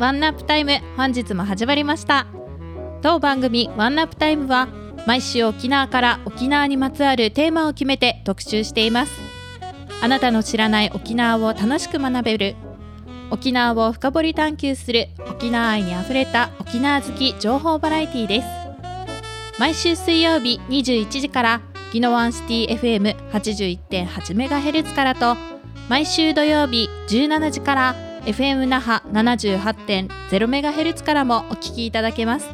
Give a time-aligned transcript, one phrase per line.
[0.00, 2.26] ワンナップタイム本日も始まりました。
[3.02, 4.66] 当番組ワンナップタイムは
[5.06, 9.12] 毎週沖縄から沖縄にまつわるテーマを決めて特集しています。
[10.00, 12.56] あなたの知らない沖縄を楽しく学べる
[13.30, 18.48] 沖縄を深掘り探求する沖縄愛にあふれた沖縄好き情報バラエティです。
[19.58, 21.60] 毎週水曜日21時から
[21.92, 23.10] ギノワンシティ
[23.90, 25.36] FM81.8MHz からと
[25.90, 32.48] 毎週土曜日17時から FM 那覇 78.0MHz からもお聞きいただけます。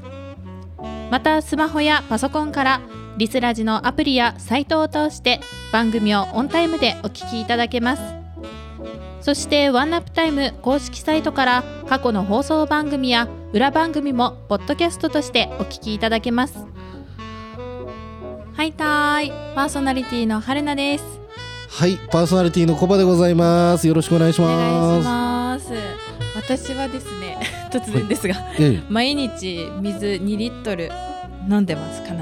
[1.10, 2.80] またスマホやパソコンから
[3.16, 5.40] リスラジのアプリやサイトを通して
[5.72, 8.02] 番組をオンタイムでお聞きいただけます。
[9.20, 16.58] そしてワンナップタイム公式サイトから過去の放送番組や裏番組もポッドキャストとしてお聞きいただけます。
[18.54, 21.04] はいたーいパーソナリティの春菜です。
[21.68, 23.86] はい、パーソナリティのコバでございます。
[23.86, 25.25] よろしくお願いしおます。
[25.74, 26.66] ます。
[26.68, 27.38] 私はですね
[27.72, 30.90] 突然ですが、ええ、毎日水2リットル
[31.50, 32.18] 飲んでます必ず。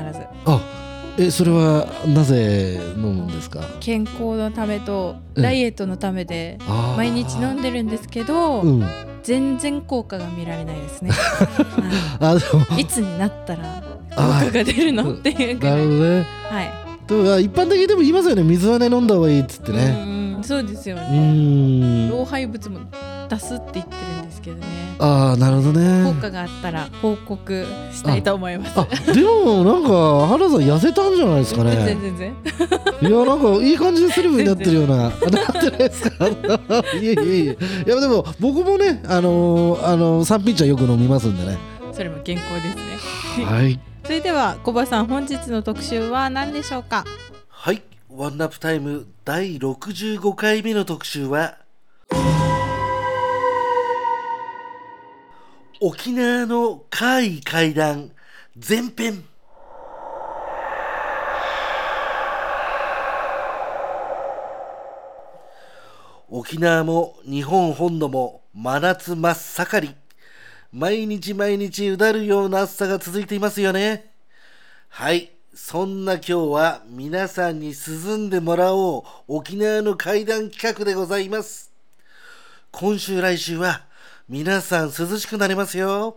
[0.47, 0.61] あ、
[1.19, 3.61] え、それはなぜ飲むんですか？
[3.81, 6.59] 健康のためとうんダイエットのためで
[6.97, 8.86] 毎日飲んでるんですけど、うん。
[9.23, 11.08] 全然効果が見られないですね、
[12.20, 12.41] はあ、で
[12.75, 13.62] も、い、いつになったら
[14.14, 15.12] 効あ果が出るの？
[15.14, 16.27] っていうくらないるほどね。
[16.51, 16.70] はい。
[17.08, 18.42] でも一般的にでも言いますよね。
[18.42, 19.79] 水はね飲んだ方がいいっつってね。
[19.79, 22.09] うんうんそうですようね。
[22.11, 22.81] 老廃物も
[23.29, 24.65] 出すって言ってるんですけどね
[24.99, 26.05] ああ、なるほどね。
[26.13, 31.97] 効果があったら報告したいと思いますあ、でもなんか原さん痩せたんじゃないですか全然ね。
[32.01, 32.35] 全然
[33.11, 34.97] いやなんかいい感じでスリムになってるような。
[35.09, 36.27] なってないですか。
[36.29, 36.31] い
[37.03, 37.59] えいえいえ。
[37.87, 41.59] いやでも僕もねあのーあのーサンピッチャーよく飲みますんでね。
[41.93, 43.81] それも健康ですねはい。
[44.05, 47.05] それでは小葉さん本日の特集は何でしょうか？
[47.49, 47.83] はい、
[48.17, 51.58] ワンナップタイム第65回目の特集は
[55.80, 58.13] 沖縄の怪異怪談
[58.55, 59.25] 前編。
[66.29, 69.95] 沖縄も日本本土も真夏真っ盛り。
[70.70, 74.14] 毎日毎日うだるような暑さが続いていますよね。
[74.89, 75.33] はい。
[75.57, 81.70] そんな今日は皆さんに涼んでもらおう沖縄の怪談企画でございます。
[82.73, 83.83] 今週来週は
[84.29, 86.17] 皆さん涼しくなりますよ。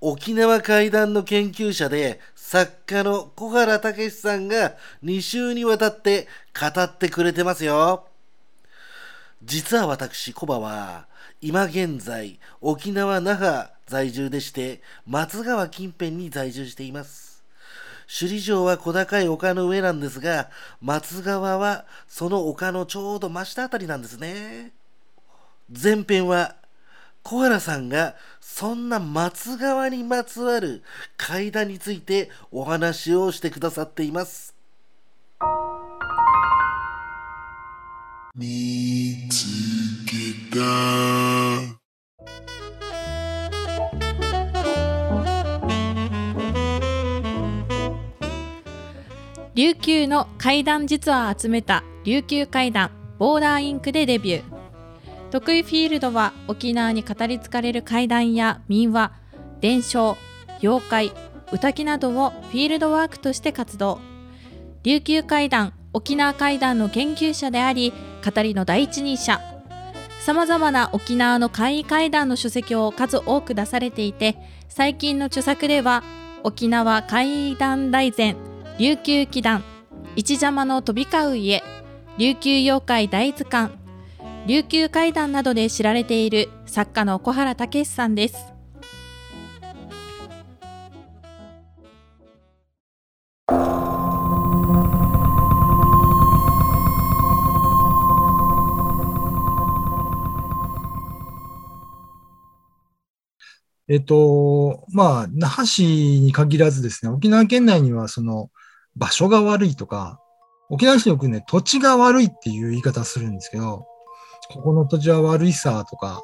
[0.00, 6.26] 沖縄怪談の研究者で作家の小原武さんが2週にわたって
[6.58, 8.06] 語ってくれてますよ。
[9.44, 11.06] 実は私、コバは、
[11.42, 17.25] 今現在、沖縄那覇在住でして、松川近辺に在住しています。
[18.06, 20.50] 首里城は小高い丘の上なんですが、
[20.80, 24.72] 松川はその丘のちょうど真下あたりなんですね。
[25.68, 26.54] 前編は、
[27.24, 30.84] 小原さんがそんな松川にまつわる
[31.16, 34.54] 階段についてお話をしてくださっています。
[38.36, 39.46] 見つ
[40.06, 41.75] けた
[49.56, 55.30] 琉球の怪談実話を集めた琉球怪談ボーダーインクでデビュー。
[55.30, 59.12] 得意フィールドは沖縄に語り継がれる怪談や民話
[59.62, 60.18] 伝承
[60.62, 61.12] 妖怪
[61.52, 63.98] 歌木などをフィールドワークとして活動。
[64.82, 69.40] 琉球怪談沖縄怪談の研究者であり語りの第一人者。
[70.20, 74.36] さまざまな沖縄の怪異怪談の書籍を数多く出されていて
[74.68, 76.02] 最近の著作では
[76.42, 78.36] 沖縄怪談大全
[78.78, 79.62] 琉球祈願。
[80.16, 81.62] 一邪魔の飛び交う家。
[82.18, 83.70] 琉球妖怪大図鑑。
[84.46, 88.36] 琉球怪談などで知られている作家の小原武さんです。
[103.88, 105.84] えっと、まあ、那覇市
[106.20, 108.50] に限らずですね、沖縄県内にはその
[108.96, 110.20] 場所が悪いとか、
[110.68, 113.86] 沖縄市によくね、土地が悪いっていう言い方するんですけど、
[114.48, 116.22] ここの土地は悪いさとか、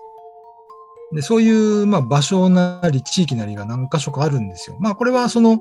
[1.12, 4.76] で、そういう、まあ、場所なり地域なりが何箇所かあるんですよ。
[4.80, 5.60] まあ、これはその、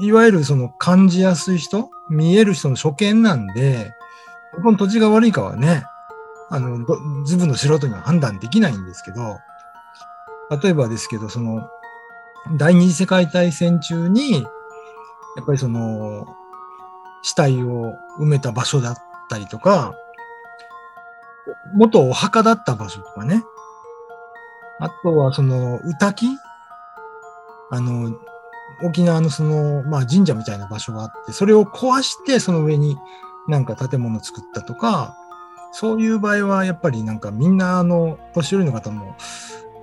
[0.00, 3.92] いわゆるその感じやすい人、見える人の所見なんで、
[4.54, 5.82] ここの土地が悪いかはね、
[6.50, 9.38] あの、どズブの素人には判断できないんですけど、
[10.62, 11.68] 例えばですけど、その、
[12.56, 14.46] 第二次世界大戦中に、
[15.38, 16.26] やっぱりその、
[17.22, 18.96] 死体を埋めた場所だっ
[19.30, 19.94] たりとか、
[21.74, 23.44] 元お墓だった場所とかね。
[24.80, 26.26] あとはその、宇滝
[27.70, 28.18] あの、
[28.82, 32.98] 沖縄のその、まあ神社みたいな場所があって、それを壊してその上に
[33.46, 35.14] なんか建物作ったとか、
[35.70, 39.14] そういう場合はやっぱりなんかみんなあの、年寄りの方も、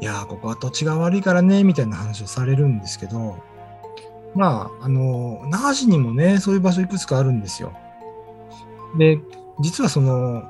[0.02, 3.38] いやー、ここは土地が悪いからね、みたいな話をされるんですけど、
[4.36, 7.74] まあ、あの、那覇市にもね、そういう場所いくつかあるんですよ。
[8.98, 9.20] で、
[9.62, 10.44] 実はその、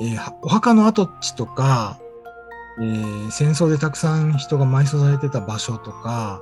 [0.00, 1.98] えーお墓の跡地とか、
[2.80, 6.40] えー戦争でたくさん人が埋葬されてた場所とか、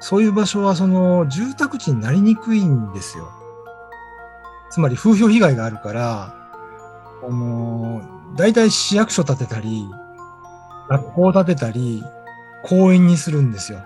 [0.00, 3.30] そういう場所はその住宅地になりにくいんですよ。
[4.70, 6.34] つまり風評被害があるから、
[7.24, 9.88] あのー、大体市役所建てたり、
[10.88, 12.02] 学校建てたり、
[12.64, 13.80] 公園にするんですよ。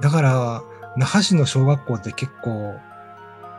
[0.00, 0.62] だから、
[0.96, 2.74] 那覇市の小学校って結構、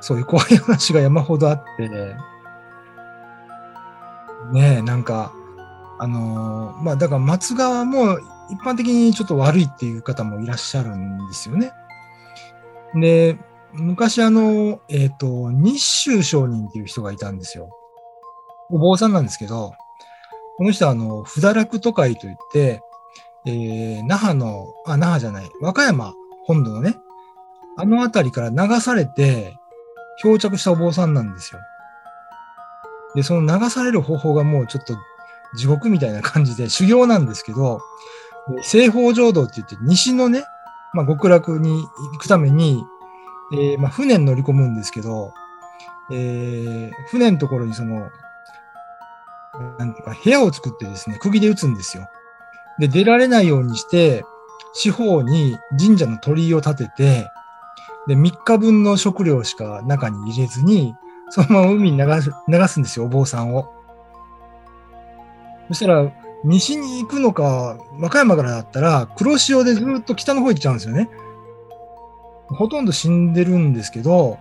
[0.02, 1.90] そういう怖い話が山ほどあって、
[4.52, 5.34] ねえ、なんか、
[6.00, 8.20] あのーまあ、だから松川も
[8.50, 11.72] 一般的にちょっと悪いっていう方もいらっしゃるんですよね。
[12.96, 13.38] で、
[13.72, 17.70] 昔あの、えっ、と、日州商人っていう人がいたんですよ。
[18.70, 19.74] お坊さんなんですけど、
[20.58, 22.82] この人はあの、不堕落都会といって、
[23.46, 26.14] えー、那覇の、あ、那覇じゃない、和歌山
[26.46, 26.96] 本土のね、
[27.78, 29.58] あの辺りから流されて
[30.22, 31.62] 漂着したお坊さんなんですよ。
[33.16, 34.96] で、その流される方法がもうちょっと
[35.56, 37.80] 地獄みたいな感じで修行なんですけど、
[38.64, 40.44] 西方浄土って言って西のね、
[40.94, 42.84] まあ、極楽に行くために、
[43.54, 45.34] えーまあ、船に乗り込むんですけど、
[46.12, 48.10] えー船のところにその、
[49.78, 52.08] なんていうか、部屋を作ってですね、釘で打つんですよ。
[52.80, 54.26] で、出られないようにして、
[54.74, 57.30] 四方に神社の鳥居を立てて、
[58.08, 60.96] で、3日分の食料しか中に入れずに、
[61.30, 63.72] そのまま海に流す流すんですよ、お坊さんを。
[65.70, 66.12] そしたら、
[66.44, 71.10] 西に行くのか、和歌山からだったら、黒潮でずっと北の方行っちゃうんですよね。
[72.50, 74.38] ほとんど死んでるんですけど、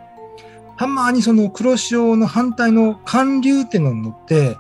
[0.76, 4.58] たまにその黒潮の反対の寒流ってのに乗って、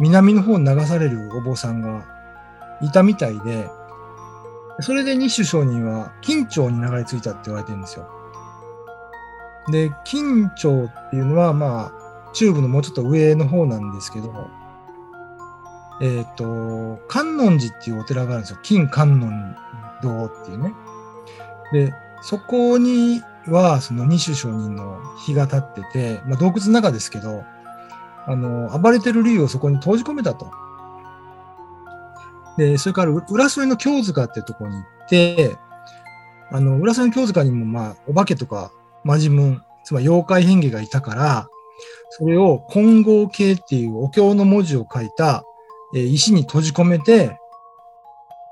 [0.00, 2.04] 南の方に流されるお坊さんが
[2.82, 3.68] いたみたいで、
[4.80, 8.19] それで日州商人は金町に流れ着いたって言われてるんですよ。
[9.70, 14.48] で、金町っていうのは、まあ、中部のもうちょっと上の方なんですけど、
[16.00, 18.58] えっ、と、観音寺っていうお寺があるんですよ。
[18.62, 19.56] 金観音
[20.02, 20.72] 堂っていうね。
[21.72, 27.44] で、そこには、その二種上人の碑が立ってて、まあ、洞窟の中ですけど、
[28.26, 30.50] あの、暴れてる竜をそこに閉じ込めたと。
[32.56, 35.58] で、それから、浦添の京塚っていうところに行って、
[36.52, 38.72] あの、浦添の京塚にも、まあ、お化けとか、
[39.04, 41.48] 魔人文、つまり妖怪変化がいたから、
[42.10, 45.44] それを金剛経っていうお経の文字を書いた、
[45.94, 47.36] え石に閉じ込めて、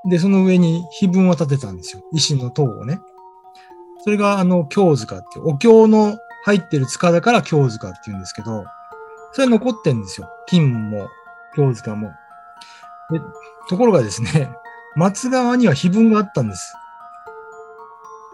[0.09, 2.03] で、その上に碑文を立てたんですよ。
[2.13, 3.01] 石の塔をね。
[4.05, 8.65] それが、あの、京塚っていう、お経の入ってる塚だから京塚っていうんですけど、
[9.33, 10.29] それ残ってんですよ。
[10.47, 11.09] 金も、
[11.55, 12.09] 京塚も。
[13.11, 13.21] で、
[13.69, 14.51] ところがですね、
[14.95, 16.75] 松川には碑文があったんです。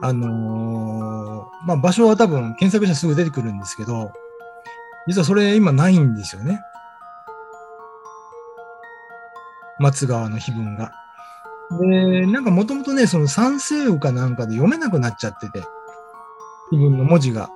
[0.02, 4.12] あのーまあ、場所は多分検索したらすぐ出てくるんですけど、
[5.06, 6.60] 実はそれ今ないんですよね。
[9.78, 10.92] 松川の碑文が。
[11.80, 15.62] で、なんかもともとね、その三世雨かなんかで読めなくなっちゃってて、
[16.70, 17.50] 碑文の文字が。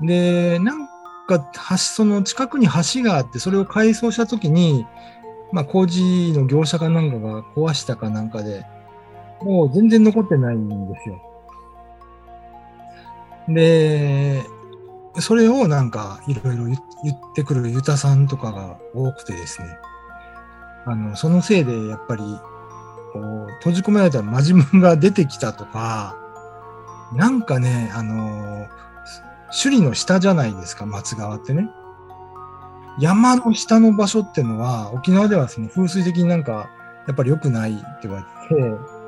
[0.00, 0.86] で、なん
[1.26, 1.38] か
[1.70, 4.86] 橋、その近くに橋があって、それを改装したときに、
[5.52, 8.64] まあ工事の業者かなんかが壊したかなんかで、
[9.42, 11.22] もう全然残ってないんですよ。
[13.48, 14.42] で、
[15.18, 16.78] それをなんかいろいろ言っ
[17.34, 19.68] てくるユタさんとかが多くてですね、
[20.86, 22.22] あの、そのせいでやっぱり、
[23.12, 26.16] こう、閉じ込められたマジムが出てきたとか、
[27.14, 28.66] なんかね、あの、
[29.50, 31.68] 首里の下じゃないですか、松川ってね。
[32.98, 36.70] 山の下の場所ってのは、沖縄ではその風水的になんか、
[37.06, 38.99] やっぱり良くないって言われて、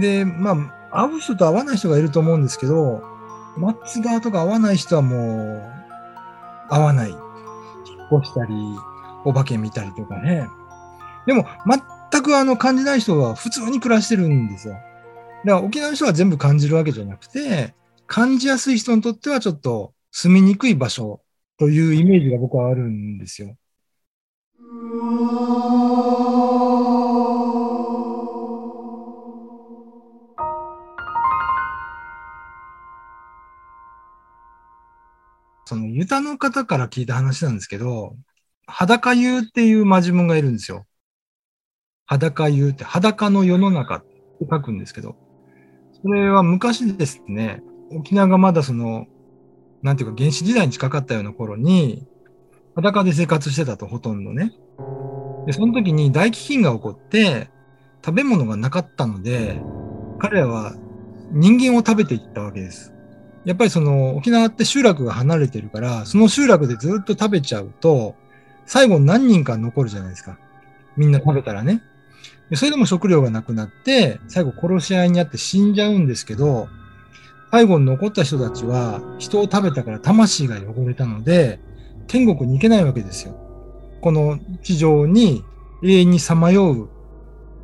[0.00, 0.56] で、ま
[0.90, 3.02] あ、会う人と会わない人がいると思うんですけど、
[3.56, 5.62] 松川とか会わない人はもう、
[6.70, 7.10] 会わない。
[7.10, 7.18] 引っ
[8.20, 8.54] 越したり、
[9.24, 10.48] お化け見たりとかね。
[11.26, 11.46] でも、
[12.10, 14.74] 全くあの感じない人は普通に暮らしてるんですよ。
[14.74, 14.84] だか
[15.44, 17.74] ら沖縄の人は全部感じるわけじゃなくて、
[18.06, 21.20] 感じやすい人にとってはちょっと住みにくい場所
[21.58, 23.56] というイメージが僕はあるんですよ。
[36.02, 38.16] ユタの方から聞いた話なんですけど、
[38.66, 40.84] 裸湯っていうマジムンがいるんですよ。
[42.06, 44.08] 裸湯って裸の世の中って
[44.50, 45.14] 書くんですけど、
[46.02, 49.06] それは昔ですね、沖縄がまだその、
[49.82, 52.04] なんていうか原始時代に近かったような頃に、
[52.74, 54.52] 裸で生活してたと、ほとんどね。
[55.46, 57.48] で、その時に大飢饉が起こって、
[58.04, 59.62] 食べ物がなかったので、
[60.18, 60.74] 彼らは
[61.30, 62.92] 人間を食べていったわけです。
[63.44, 68.14] やっぱりその沖縄って集落が離れてるから、その集落でずっと食べちゃうと、
[68.66, 70.38] 最後何人か残るじゃないですか。
[70.96, 71.82] みんな食べたらね。
[72.54, 76.68] それでも食料がなくなって、最後殺し合いにあって死んじゃうんですけど、
[77.50, 81.60] 最後に残った人たちは人を食べたから魂が汚れたので、
[82.06, 83.36] 天国に行けないわけですよ。
[84.00, 85.44] この地上に
[85.82, 86.88] 永遠にさまよう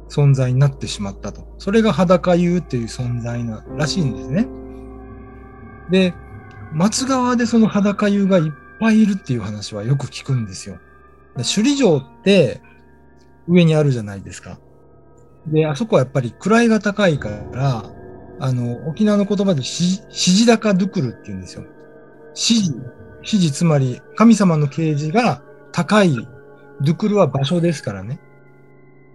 [0.09, 1.55] 存在になってしまったと。
[1.59, 4.47] それが裸湯っていう存在ならしいんですね。
[5.91, 6.15] で、
[6.73, 10.79] 松川でその裸湯がいっぱいいるっていう話はよく聞くんですよ。
[11.37, 12.61] 首里城って
[13.47, 14.59] 上にあるじゃないですか。
[15.47, 17.85] で、あそこはやっぱり位が高いから、
[18.41, 21.65] あの、沖縄の言葉でし、しじだかドゥクルって言うんですよ。
[22.31, 22.73] 指示、
[23.19, 25.43] 指示つまり神様の啓示が
[25.73, 26.15] 高い、
[26.83, 28.21] ドゥクルは場所ですからね。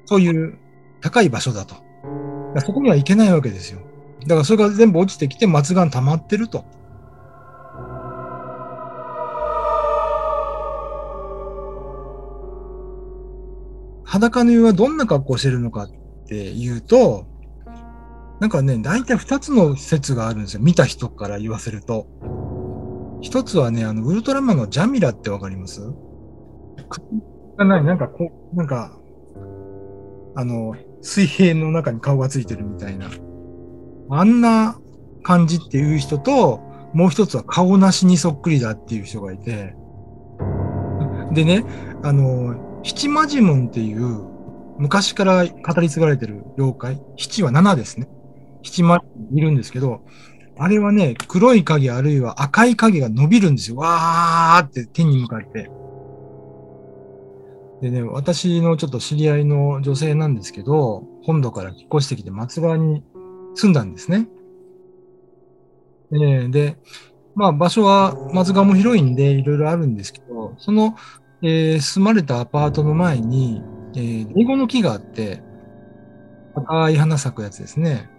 [0.06, 0.58] そういう
[1.02, 1.76] 高い場所だと。
[2.60, 3.80] そこには行けないわけですよ。
[4.24, 6.66] だからそれが全部落ちてきて松が溜まってると。
[14.04, 15.90] 裸の湯はどんな格好をしてるのかっ
[16.28, 17.26] ていうと、
[18.40, 20.62] なんかね、大体二つの説があるんですよ。
[20.62, 22.08] 見た人から言わせると。
[23.22, 25.82] 一つはね、あの、ウルトラマンのジャミラってわかります？
[26.90, 27.02] 口
[27.58, 28.98] がない、なんかこう、なんか、
[30.36, 33.10] あの、水平の中に顔がついてるみたいな。
[34.16, 34.80] あんな
[35.24, 36.62] 感じっていう人と、
[36.94, 39.76] もう一つは顔なしにそっくりだっていう人がいて、
[41.34, 41.66] でね、
[42.04, 44.26] あの、七魔ジムンっていう、
[44.78, 48.08] 昔から語り継がれてる妖怪、七は七ですね。
[48.62, 49.04] 七魔
[49.34, 50.02] いるんですけど、
[50.58, 53.78] あれはね、黒い影あるいは赤い影が伸びるんですよ。
[53.78, 55.72] わーって天に向かって。
[57.82, 63.04] でね、私のちょっと知り合いの女性なんですけど、本土から引っ越してきて松川に
[63.56, 64.28] 住んだんですね。
[66.12, 66.78] えーで、
[67.36, 70.96] まあ場所は松川も広いんでいろいろあるんですけど、その、
[71.42, 73.62] えー住まれたアパートの前に、
[73.96, 75.44] えー、英語の木があって、
[76.56, 78.10] 赤い花咲くやつですね。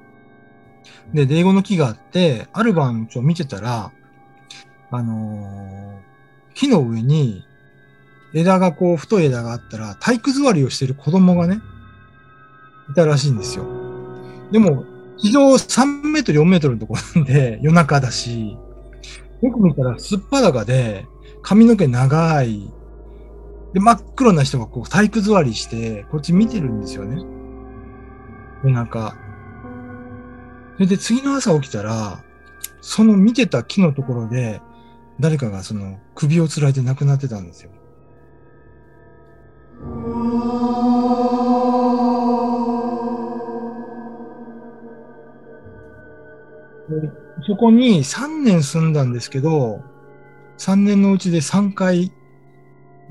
[1.12, 3.93] で、英語の木があって、ある晩ちょ見てたら、
[4.91, 6.05] あのー
[6.55, 7.43] 木の上に
[8.33, 11.61] 枝がこう太い枝があったら体育座りをしてる子供がね、
[12.91, 13.67] いたらしいんですよ。
[14.53, 14.85] でも、
[15.18, 18.56] 地上3メートル、4メートルのところなんで、 夜中だし、
[19.42, 21.06] よく見たらすっぱだかで、
[21.42, 22.73] 髪の毛長い、
[23.73, 27.25] で、真っ黒な人がこう体育座りして、こっち見てるんですよね。
[28.62, 29.16] 夜中。
[30.75, 32.23] それで次の朝起きたら、
[32.80, 34.61] その見てた木のところで、
[35.21, 37.71] 誰かがその首をつられて亡くなってたんですよ。
[47.47, 49.83] そこに3年住んだんですけど、
[50.59, 52.09] 3年のうちで3回、や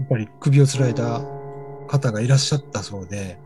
[0.04, 1.22] っぱり首をつられた
[1.88, 3.40] 方がいらっしゃったそうで、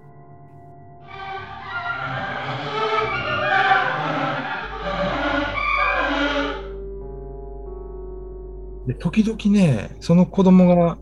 [8.87, 10.97] で、時々ね、その子供が、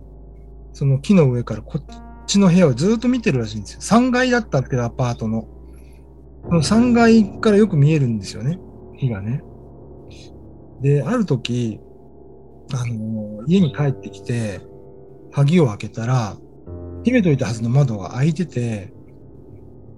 [0.73, 1.85] その木の上からこっ
[2.25, 3.79] ちの部屋をずっと見てるらしいんですよ。
[3.81, 5.47] 3階だったけど、アパートの。
[6.43, 8.59] その3階からよく見えるんですよね。
[8.97, 9.43] 火がね。
[10.81, 11.79] で、ある時、
[12.73, 14.61] あの家に帰ってきて、
[15.31, 16.37] 鍵を開けたら、
[16.99, 18.93] 閉めといたはずの窓が開いてて、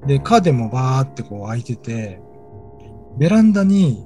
[0.05, 2.19] で、カーテンもバーってこう開いてて、
[3.17, 4.05] ベランダに、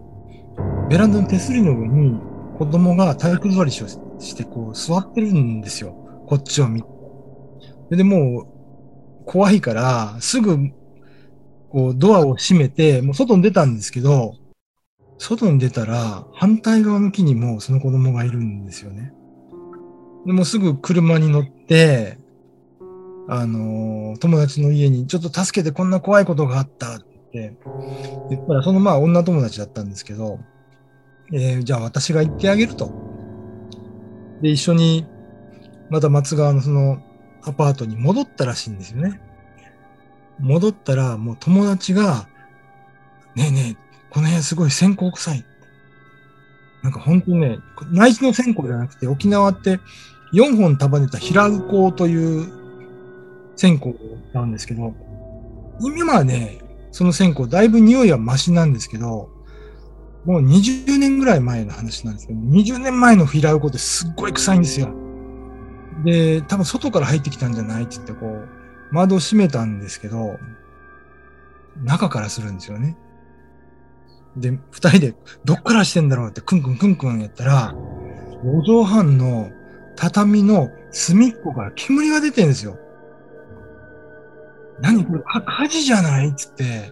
[0.90, 2.20] ベランダの手すりの上に
[2.58, 3.84] 子供が体育座りし
[4.20, 5.92] してこう座ってるんですよ。
[6.28, 6.88] こっちを見て。
[7.92, 8.48] でも
[9.22, 10.58] う怖いから、すぐ
[11.70, 14.36] こうドアを閉めて、もう外に出たんですけど、
[15.22, 19.14] 外に出たら反対側の木にもその子供がいるんですよね。
[20.26, 22.18] でもすぐ車に乗って、
[23.30, 27.00] あの友達の家に、ちょっと助けてこんな怖いことがあったっ
[27.32, 27.56] て
[28.32, 30.40] 言ったら、そのまあ女友達だったんですけど、
[31.32, 32.92] えーじゃあ私が行ってあげると。
[34.42, 35.06] で、一緒に、
[35.92, 37.00] また松川のその
[37.44, 39.22] アパートに戻ったらしいんですよね。
[40.40, 42.28] 戻ったら、もう友達が、
[43.36, 45.46] ねえねえ、この辺すごい線香臭い。
[46.84, 47.60] なんか本当にね、
[47.92, 49.80] 内地の線香じゃなくて、沖縄って
[50.34, 52.52] 4本束ねた平ウコという
[53.56, 53.90] 線香
[54.34, 54.94] なんですけど、
[55.80, 56.60] 今はね、
[56.92, 59.30] その線香だいぶ匂いはマシなんですけど、
[60.26, 64.94] もう20年ぐらい前の話なんですけど、20年前の平ウコってすっごい臭いんですよ。
[66.04, 68.48] で、多分外から入ってきたんじゃないって言ってこう、
[68.92, 70.38] 窓を閉めたんですけど、
[71.84, 72.98] 中からするんですよね。
[74.36, 77.74] で、二人でどっからしてんだろうってクンクンクンクンやったら、
[78.44, 79.52] 4畳半の
[79.96, 82.78] 畳の隅っこから煙が出てるんですよ。
[84.80, 86.92] 何これ火事じゃないっつって、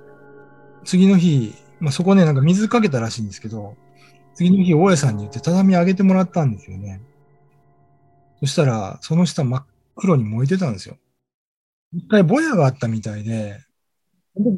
[0.83, 3.75] 次の日、まあ、そこね、なんか水かけたらしいんですけど、
[4.35, 7.01] 次の日、大家さんに言って畳上げてもらったんですよね。
[8.39, 9.65] そしたら、その下真っ
[9.95, 10.97] 黒に燃えてたんですよ。
[11.91, 13.59] 一回ぼやがあったみたいで、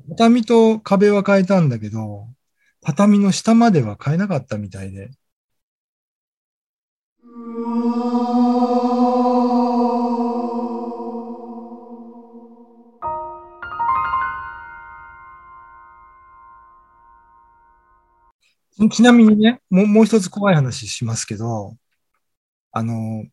[0.10, 2.28] 畳と壁は変えたんだけど、
[2.82, 5.12] 畳の下までは変えなかったみたいで。
[18.90, 21.76] ちなみにね、もうもう一つ怖い話しますけど、
[22.72, 23.26] あの、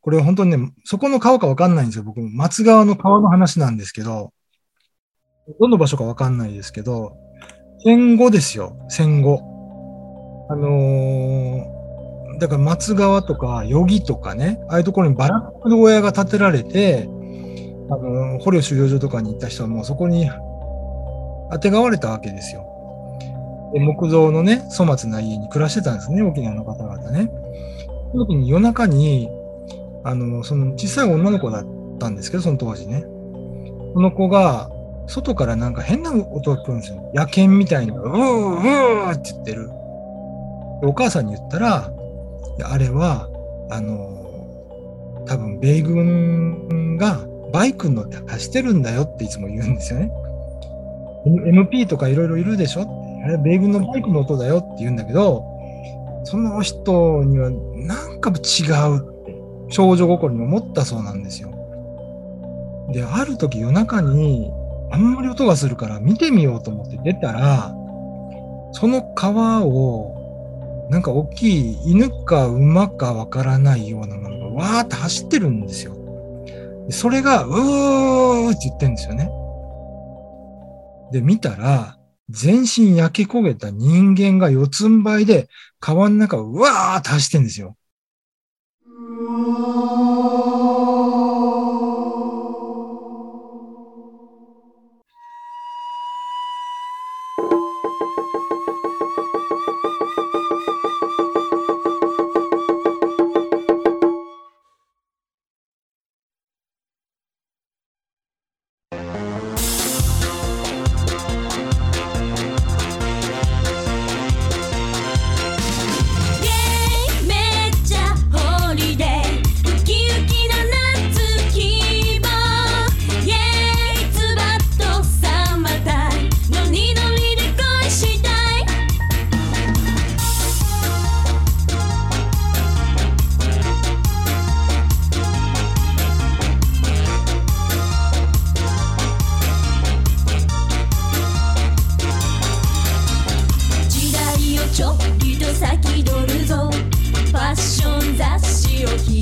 [0.00, 2.04] これ本当にね、そこの川かわかんないんですよ。
[2.04, 4.32] 僕、松川の川の話なんですけど、
[5.60, 7.16] どの場所かわかんないですけど、
[7.82, 9.40] 戦後ですよ、戦後。
[10.50, 11.80] あのー
[12.38, 17.06] だから松川とか余木とかね、ああいうところにバラックの小屋が建てられて、
[17.90, 20.30] あのー捕虜収容所とかに行った人はもうそこに
[21.52, 22.66] 当てがわれたわけですよ。
[23.74, 27.30] で木造のね、粗末な家に暮らしてたんですね、沖縄の方々ね。
[28.12, 29.28] その時に夜中に、
[30.02, 31.66] あの、その小さい女の子だっ
[31.98, 33.04] たんですけど、その当時ね。
[33.94, 34.70] その子が、
[35.10, 37.10] 外からなんか変な音が聞こえるんですよ。
[37.14, 39.70] 野犬みたいに、うーうーって言ってる。
[40.82, 41.92] お母さんに言ったら、
[42.64, 43.28] あれは、
[43.70, 47.20] あの、多分米軍が
[47.52, 50.10] バイクに乗って走ってるんだよっていつも言うんですよね。
[51.26, 52.86] M- MP とかいろいろいるでしょ
[53.24, 55.44] あれ米軍のバイクの音だよって言うんだけど、
[56.24, 59.36] その人にはなんか違うって
[59.68, 61.50] 少女心に思ったそうなんですよ。
[62.92, 64.52] で、ある時夜中に
[64.90, 67.74] あんまり音がするから見てみようと思って出たら、
[68.72, 75.96] その川をなんか大きい犬か馬かわからないようなものがわーって走ってるんですよ。
[76.90, 79.30] それがうーって言ってるんですよね。
[81.12, 81.96] で、見たら、
[82.28, 85.48] 全身焼け焦げた人間が四つん這いで
[85.80, 87.76] 川の中をうわーって走ってんですよ。
[97.42, 97.69] め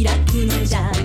[0.04, 0.97] 開くのじゃ。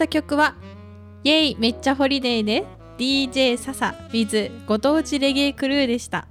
[0.00, 0.54] した曲は
[1.24, 2.64] 「イェイめっちゃホリデー」で
[2.96, 6.26] DJ 笹 with ご当地レゲエクルーでした。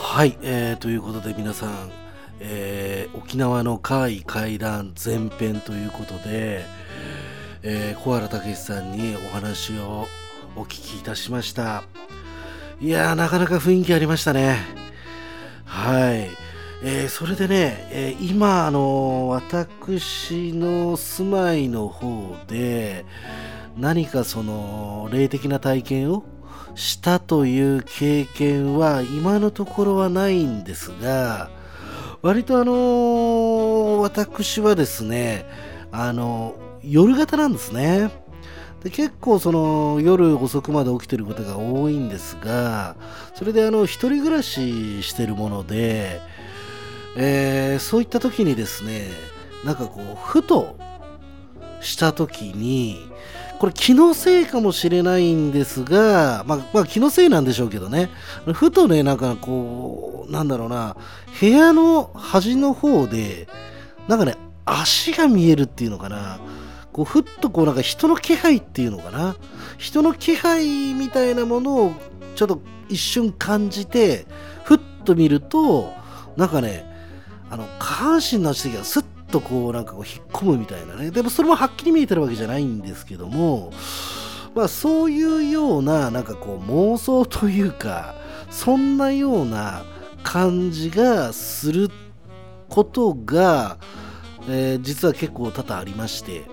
[0.00, 1.90] はい、えーということで皆さん、
[2.40, 6.64] えー沖縄の怪異怪談前編ということで、
[7.62, 10.08] えー小原武史さんにお話を
[10.56, 11.84] お聞きいたしました。
[12.80, 14.58] いやーなかなか雰囲気ありましたね。
[15.64, 16.28] はい、
[16.82, 23.04] えーそれでね、えー今あの私の住まいの方で
[23.76, 26.24] 何かその霊的な体験を
[26.74, 31.50] したという経験は今のところはないんですが
[32.22, 35.46] 割とあの私はですね
[35.90, 38.10] あの夜型なんですね。
[38.82, 42.94] で結構その夜遅くまで起きてることが多いんですが
[43.34, 46.20] それであの一人暮らししてるもので、
[47.20, 49.08] えーそういった時にですね
[49.64, 50.76] なんかこうふと
[51.80, 52.96] した時に
[53.58, 58.08] これ気のせいかもしれないんですが、まあ、まあ気のせいなんでしょうけどね。
[58.52, 60.96] ふとねなんかこうなんだろうな
[61.40, 63.48] 部屋の端の方で
[64.06, 66.38] なんかね足が見えるっていうのかな。
[66.92, 69.34] こうふっとこうなんか人の気配っていうのかな。
[69.76, 71.92] 人の気配みたいなものを
[72.36, 74.26] ちょっと一瞬感じて
[74.62, 75.92] ふっと見ると
[76.36, 76.97] なんかね
[77.50, 81.10] あの下半身の足がスッとこうなんかこう引っ込むみたいなね。
[81.10, 83.72] でもそれもはっきり見えてるわけじゃないんですけども
[84.54, 88.14] まあそういうようななんかこう妄想というか
[88.50, 89.84] そんなような
[90.22, 91.90] 感じがする
[92.68, 93.78] ことが、
[94.48, 96.44] えー実は結構多々ありまして、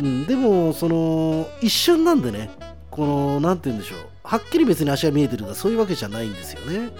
[0.00, 2.50] うん、でもその一瞬なんでね
[2.90, 3.98] このなんて言うんでしょう。
[4.24, 6.90] はっきり別に足が見えてるとかそういうわけじゃないんですよね。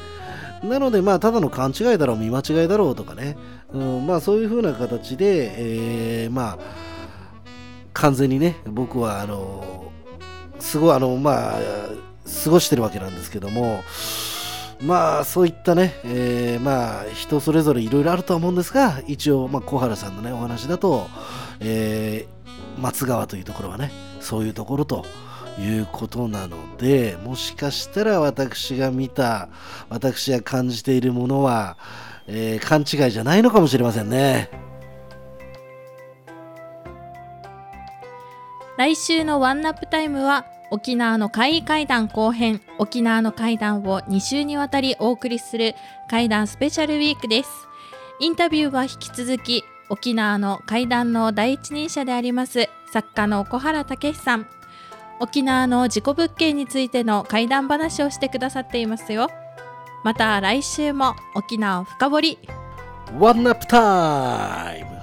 [0.63, 3.37] なのでまあただの勘違いだろう見間違いだろうとかね、
[3.73, 6.59] うん、まあそういう風な形で、えーまあ
[7.95, 9.91] 完全にね僕はあの
[10.61, 11.59] すごいあのまあ
[12.45, 13.83] 過ごしてるわけなんですけども。
[14.81, 21.09] まあそういったね、えーまあ人それぞれいろいろあるとは思うんですが一応、まあ、小原さんのねお話だと、
[21.59, 22.39] えー
[22.81, 23.91] 松川というところはね
[24.21, 25.05] そういうところと
[25.59, 29.49] いうことなのでもしかしたら私が見た
[29.89, 31.77] 私が感じているものは、
[32.27, 34.51] えー勘違いじゃないのかもしれませんね。
[38.77, 45.75] 来週のワンナップタイムは沖縄の怪異会談後編沖縄の会談を2週にわたりお送りする
[46.09, 47.51] 会談スペシャルウィークです。
[48.21, 54.58] インタビューは引き続き沖縄の会談の第一人者であります作家の小原武さん。
[55.21, 59.29] 沖縄の事故物件についての怪談話をしてくださっていますよ。
[60.05, 62.39] また来週も沖縄を深掘り。
[63.19, 64.98] ワンナップタイム